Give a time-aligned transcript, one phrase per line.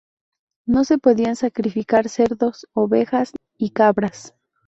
[0.65, 4.33] No se podían sacrificar cerdos, ovejas y cabras.